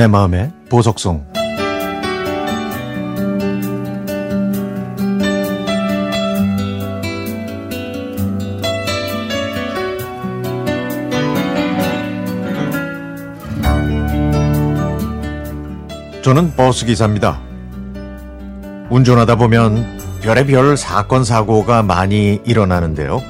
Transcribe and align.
내 0.00 0.06
마음의 0.06 0.50
보석송 0.70 1.26
저는 16.22 16.56
버스 16.56 16.86
기사입니다. 16.86 17.38
운전하다 18.88 19.36
보면 19.36 20.00
별의별 20.22 20.78
사건 20.78 21.24
사고가 21.24 21.82
많이 21.82 22.40
일어나는데요. 22.46 23.20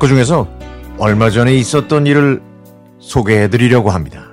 그 0.00 0.08
중에서 0.08 0.48
얼마 0.98 1.30
전에 1.30 1.54
있었던 1.54 2.08
일을 2.08 2.42
소개해 2.98 3.50
드리려고 3.50 3.90
합니다. 3.90 4.27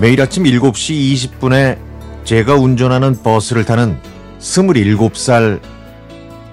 매일 0.00 0.20
아침 0.20 0.44
7시 0.44 1.40
20분에 1.40 1.76
제가 2.22 2.54
운전하는 2.54 3.20
버스를 3.20 3.64
타는 3.64 3.98
27살 4.38 5.60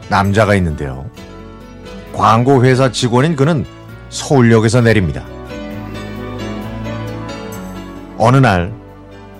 남자가 0.09 0.55
있는데요. 0.55 1.09
광고 2.13 2.65
회사 2.65 2.91
직원인 2.91 3.35
그는 3.35 3.63
서울역에서 4.09 4.81
내립니다. 4.81 5.23
어느 8.17 8.37
날 8.37 8.73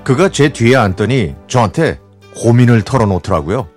그가 0.04 0.30
제 0.30 0.50
뒤에 0.50 0.76
앉더니 0.76 1.34
저한테 1.48 2.00
고민을 2.36 2.84
털어놓더라고요. 2.84 3.68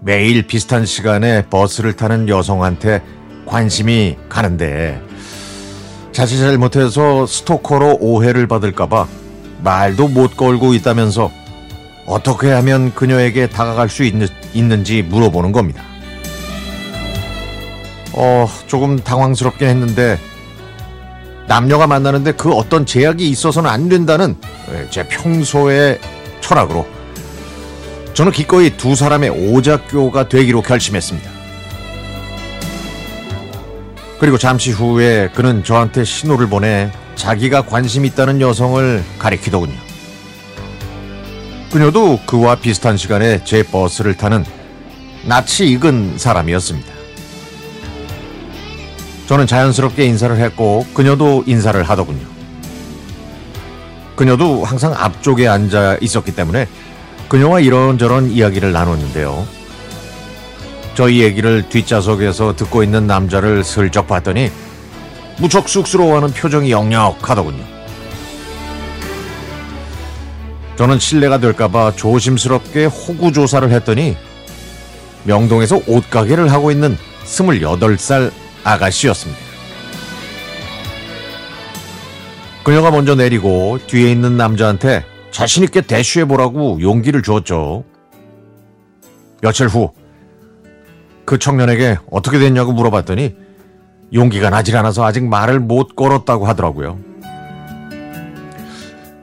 매일 0.00 0.46
비슷한 0.46 0.84
시간에 0.84 1.46
버스를 1.48 1.94
타는 1.94 2.28
여성한테 2.28 3.02
관심이 3.46 4.18
가는데 4.28 5.00
자칫 6.12 6.38
잘못해서 6.38 7.26
스토커로 7.26 7.96
오해를 8.00 8.46
받을까봐 8.46 9.06
말도 9.62 10.08
못 10.08 10.36
걸고 10.36 10.74
있다면서 10.74 11.30
어떻게 12.06 12.50
하면 12.50 12.94
그녀에게 12.94 13.48
다가갈 13.48 13.88
수 13.88 14.04
있는, 14.04 14.28
있는지 14.52 15.02
물어보는 15.02 15.52
겁니다. 15.52 15.82
어, 18.12 18.46
조금 18.66 18.98
당황스럽긴 18.98 19.68
했는데 19.68 20.18
남녀가 21.46 21.86
만나는데 21.86 22.32
그 22.32 22.52
어떤 22.52 22.84
제약이 22.84 23.28
있어서는 23.30 23.70
안 23.70 23.88
된다는 23.88 24.36
제 24.90 25.06
평소의 25.08 25.98
철학으로 26.40 26.86
저는 28.14 28.32
기꺼이 28.32 28.76
두 28.76 28.94
사람의 28.94 29.30
오작교가 29.30 30.28
되기로 30.28 30.60
결심했습니다. 30.60 31.31
그리고 34.22 34.38
잠시 34.38 34.70
후에 34.70 35.30
그는 35.34 35.64
저한테 35.64 36.04
신호를 36.04 36.46
보내 36.46 36.92
자기가 37.16 37.62
관심 37.62 38.04
있다는 38.04 38.40
여성을 38.40 39.02
가리키더군요. 39.18 39.74
그녀도 41.72 42.20
그와 42.24 42.54
비슷한 42.54 42.96
시간에 42.96 43.42
제 43.42 43.64
버스를 43.64 44.16
타는 44.16 44.44
낯이 45.24 45.72
익은 45.72 46.18
사람이었습니다. 46.18 46.88
저는 49.26 49.48
자연스럽게 49.48 50.04
인사를 50.04 50.38
했고 50.38 50.86
그녀도 50.94 51.42
인사를 51.44 51.82
하더군요. 51.82 52.24
그녀도 54.14 54.62
항상 54.62 54.94
앞쪽에 54.94 55.48
앉아 55.48 55.96
있었기 56.00 56.36
때문에 56.36 56.68
그녀와 57.28 57.58
이런저런 57.58 58.30
이야기를 58.30 58.70
나눴는데요. 58.70 59.61
저희 60.94 61.22
얘기를 61.22 61.68
뒷좌석에서 61.68 62.54
듣고 62.54 62.82
있는 62.82 63.06
남자를 63.06 63.64
슬쩍 63.64 64.06
봤더니 64.06 64.50
무척 65.38 65.68
쑥스러워하는 65.68 66.32
표정이 66.32 66.70
역력하더군요. 66.70 67.64
저는 70.76 70.98
실례가 70.98 71.38
될까봐 71.38 71.92
조심스럽게 71.96 72.86
호구 72.86 73.32
조사를 73.32 73.70
했더니 73.70 74.16
명동에서 75.24 75.80
옷가게를 75.86 76.50
하고 76.50 76.70
있는 76.70 76.96
28살 77.24 78.30
아가씨였습니다. 78.64 79.40
그녀가 82.64 82.90
먼저 82.90 83.14
내리고 83.14 83.78
뒤에 83.86 84.10
있는 84.10 84.36
남자한테 84.36 85.04
자신있게 85.30 85.82
대쉬해보라고 85.82 86.80
용기를 86.80 87.22
주었죠. 87.22 87.84
며칠 89.40 89.66
후, 89.66 89.92
그 91.24 91.38
청년에게 91.38 91.98
어떻게 92.10 92.38
됐냐고 92.38 92.72
물어봤더니 92.72 93.36
용기가 94.14 94.50
나질 94.50 94.76
않아서 94.76 95.04
아직 95.04 95.24
말을 95.24 95.60
못 95.60 95.94
걸었다고 95.96 96.46
하더라고요. 96.46 96.98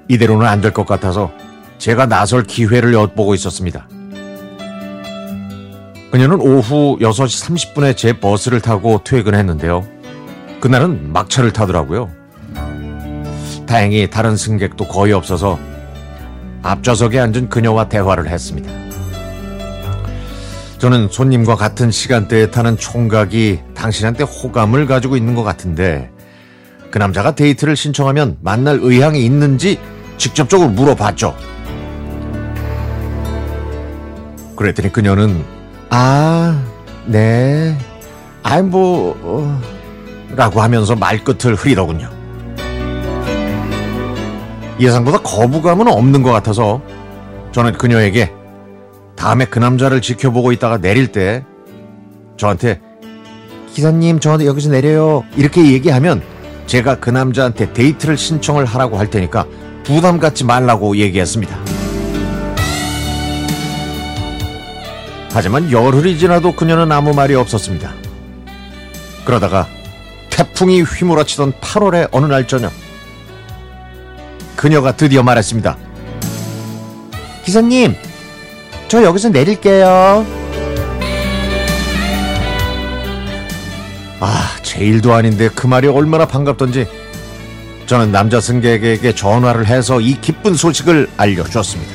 이대로는 0.07 0.47
안 0.47 0.61
될 0.61 0.71
것 0.73 0.85
같아서 0.87 1.31
제가 1.77 2.07
나설 2.07 2.43
기회를 2.43 2.93
엿보고 2.93 3.33
있었습니다. 3.35 3.87
그녀는 6.11 6.41
오후 6.41 6.97
6시 6.99 7.45
30분에 7.75 7.95
제 7.95 8.13
버스를 8.19 8.61
타고 8.61 9.01
퇴근했는데요. 9.03 9.85
그날은 10.59 11.13
막차를 11.13 11.53
타더라고요. 11.53 12.09
다행히 13.67 14.09
다른 14.09 14.35
승객도 14.35 14.87
거의 14.87 15.13
없어서 15.13 15.59
앞좌석에 16.63 17.19
앉은 17.19 17.49
그녀와 17.49 17.87
대화를 17.87 18.27
했습니다. 18.27 18.88
저는 20.79 21.09
손님과 21.11 21.55
같은 21.55 21.91
시간대에 21.91 22.51
타는 22.51 22.77
총각이 22.77 23.59
당신한테 23.75 24.23
호감을 24.23 24.85
가지고 24.85 25.17
있는 25.17 25.35
것 25.35 25.43
같은데 25.43 26.09
그 26.89 26.97
남자가 26.97 27.35
데이트를 27.35 27.75
신청하면 27.75 28.37
만날 28.41 28.79
의향이 28.81 29.23
있는지 29.23 29.77
직접적으로 30.17 30.69
물어봤죠. 30.69 31.35
그랬더니 34.55 34.91
그녀는 34.91 35.43
아, 35.89 36.63
네. 37.05 37.77
아이, 38.43 38.61
뭐, 38.61 39.17
어, 39.21 39.61
라고 40.35 40.61
하면서 40.61 40.95
말끝을 40.95 41.55
흐리더군요. 41.55 42.09
예상보다 44.79 45.19
거부감은 45.19 45.87
없는 45.87 46.23
것 46.23 46.31
같아서 46.31 46.81
저는 47.51 47.73
그녀에게 47.73 48.31
다음에 49.19 49.43
그 49.43 49.59
남자를 49.59 50.01
지켜보고 50.01 50.53
있다가 50.53 50.77
내릴 50.77 51.11
때 51.11 51.43
저한테 52.37 52.79
기사님 53.73 54.21
저 54.21 54.43
여기서 54.43 54.69
내려요 54.69 55.25
이렇게 55.35 55.73
얘기하면 55.73 56.23
제가 56.67 56.99
그 56.99 57.09
남자한테 57.09 57.73
데이트를 57.73 58.17
신청을 58.17 58.63
하라고 58.63 58.97
할 58.97 59.09
테니까 59.09 59.45
부담 59.83 60.19
갖지 60.19 60.45
말라고 60.45 60.95
얘기했습니다. 60.97 61.57
하지만 65.31 65.71
열흘이 65.71 66.17
지나도 66.17 66.55
그녀는 66.55 66.91
아무 66.91 67.13
말이 67.13 67.35
없었습니다. 67.35 67.91
그러다가 69.25 69.67
태풍이 70.29 70.81
휘몰아치던 70.81 71.53
8월의 71.53 72.07
어느 72.11 72.25
날 72.25 72.47
저녁 72.47 72.71
그녀가 74.55 74.95
드디어 74.95 75.23
말했습니다. 75.23 75.77
기사님, 77.43 77.95
저 78.89 79.03
여기서 79.03 79.29
내릴게요. 79.29 80.25
아, 84.19 84.55
제 84.63 84.79
일도 84.83 85.13
아닌데 85.13 85.47
그 85.53 85.67
말이 85.67 85.87
얼마나 85.87 86.25
반갑던지 86.25 86.87
저는 87.85 88.11
남자 88.11 88.41
승객에게 88.41 89.13
전화를 89.13 89.67
해서 89.67 90.01
이 90.01 90.19
기쁜 90.19 90.55
소식을 90.55 91.07
알려주었습니다. 91.17 91.93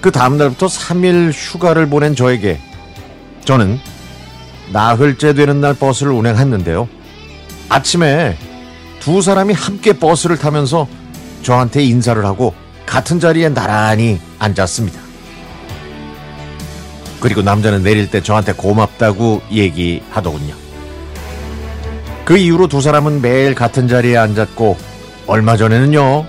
그 0.00 0.12
다음날부터 0.12 0.68
3일 0.68 1.32
휴가를 1.34 1.88
보낸 1.88 2.14
저에게 2.14 2.60
저는 3.44 3.78
나흘째 4.72 5.34
되는 5.34 5.60
날 5.60 5.74
버스를 5.74 6.12
운행했는데요. 6.12 6.88
아침에 7.68 8.36
두 9.00 9.20
사람이 9.20 9.52
함께 9.52 9.94
버스를 9.94 10.38
타면서 10.38 10.86
저한테 11.42 11.82
인사를 11.82 12.24
하고 12.24 12.54
같은 12.90 13.20
자리에 13.20 13.48
나란히 13.50 14.20
앉았습니다. 14.40 15.00
그리고 17.20 17.40
남자는 17.40 17.84
내릴 17.84 18.10
때 18.10 18.20
저한테 18.20 18.52
고맙다고 18.52 19.42
얘기하더군요. 19.52 20.56
그 22.24 22.36
이후로 22.36 22.66
두 22.66 22.80
사람은 22.80 23.22
매일 23.22 23.54
같은 23.54 23.86
자리에 23.86 24.16
앉았고 24.16 24.76
얼마 25.28 25.56
전에는요 25.56 26.26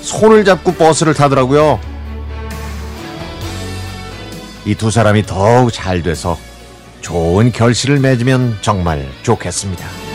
손을 0.00 0.44
잡고 0.44 0.74
버스를 0.74 1.12
타더라고요. 1.14 1.80
이 4.64 4.74
두 4.76 4.92
사람이 4.92 5.26
더욱 5.26 5.72
잘 5.72 6.02
돼서 6.04 6.38
좋은 7.00 7.50
결실을 7.50 7.98
맺으면 7.98 8.58
정말 8.60 9.08
좋겠습니다. 9.22 10.05